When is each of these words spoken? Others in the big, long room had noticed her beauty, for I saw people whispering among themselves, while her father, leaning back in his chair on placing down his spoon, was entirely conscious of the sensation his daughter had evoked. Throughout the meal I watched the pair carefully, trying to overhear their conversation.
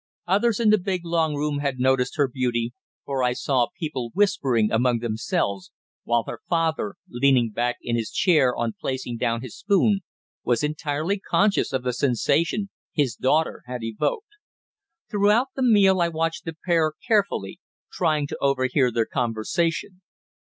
Others 0.25 0.59
in 0.59 0.71
the 0.71 0.79
big, 0.79 1.01
long 1.05 1.35
room 1.35 1.59
had 1.59 1.77
noticed 1.77 2.15
her 2.17 2.27
beauty, 2.27 2.73
for 3.05 3.21
I 3.21 3.33
saw 3.33 3.67
people 3.79 4.09
whispering 4.15 4.71
among 4.71 4.97
themselves, 4.97 5.71
while 6.05 6.23
her 6.27 6.39
father, 6.49 6.95
leaning 7.07 7.51
back 7.51 7.75
in 7.83 7.95
his 7.95 8.09
chair 8.09 8.55
on 8.55 8.73
placing 8.81 9.17
down 9.17 9.41
his 9.41 9.55
spoon, 9.55 9.99
was 10.43 10.63
entirely 10.63 11.19
conscious 11.19 11.71
of 11.71 11.83
the 11.83 11.93
sensation 11.93 12.71
his 12.91 13.13
daughter 13.13 13.61
had 13.67 13.83
evoked. 13.83 14.33
Throughout 15.11 15.49
the 15.55 15.61
meal 15.61 16.01
I 16.01 16.09
watched 16.09 16.45
the 16.45 16.55
pair 16.65 16.93
carefully, 17.07 17.59
trying 17.91 18.25
to 18.25 18.37
overhear 18.41 18.91
their 18.91 19.05
conversation. 19.05 20.01